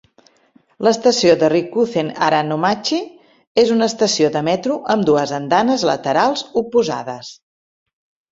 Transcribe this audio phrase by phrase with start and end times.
[0.85, 2.97] L'estació de Rikuzen-Haranomachi
[3.65, 7.31] és una estació de metro amb dues andanes laterals oposades.